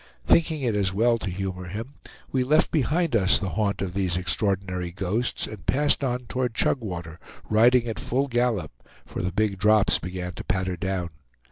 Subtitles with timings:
[0.25, 1.93] Thinking it as well to humor him,
[2.31, 7.19] we left behind us the haunt of these extraordinary ghosts, and passed on toward Chugwater,
[7.51, 8.71] riding at full gallop,
[9.05, 11.11] for the big drops began to patter down.